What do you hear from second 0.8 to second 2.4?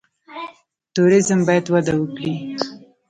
توریزم باید وده وکړي